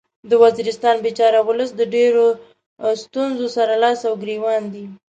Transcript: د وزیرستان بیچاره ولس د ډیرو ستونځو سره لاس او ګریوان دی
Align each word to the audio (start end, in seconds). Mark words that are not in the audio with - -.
د 0.29 0.31
وزیرستان 0.43 0.95
بیچاره 1.05 1.39
ولس 1.47 1.69
د 1.75 1.81
ډیرو 1.95 2.27
ستونځو 3.03 3.47
سره 3.55 3.73
لاس 3.83 3.99
او 4.09 4.13
ګریوان 4.21 4.63
دی 4.73 4.85